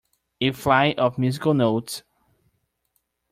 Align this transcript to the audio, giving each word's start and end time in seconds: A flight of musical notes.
A 0.41 0.49
flight 0.51 0.97
of 0.97 1.19
musical 1.19 1.53
notes. 1.53 2.01